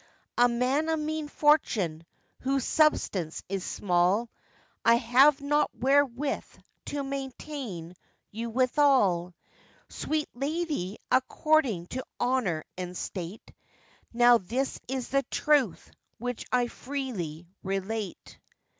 [0.39, 2.03] 'A man of mean fortune,
[2.39, 4.31] whose substance is small,
[4.83, 6.43] I have not wherewith
[6.85, 7.93] to maintain
[8.31, 9.35] you withal,
[9.89, 13.53] Sweet lady, according to honour and state;
[14.11, 18.39] Now this is the truth, which I freely relate.